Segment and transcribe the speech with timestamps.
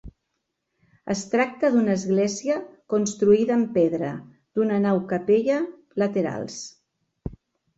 [1.13, 2.57] Es tracta d'una església
[2.93, 4.09] construïda amb pedra,
[4.59, 5.59] d'una nau capella
[6.05, 6.61] laterals.